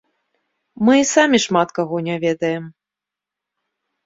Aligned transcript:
Мы 0.87 0.93
і 1.01 1.05
самі 1.15 1.37
шмат 1.45 1.75
каго 1.81 2.01
не 2.09 2.15
ведаем. 2.25 2.65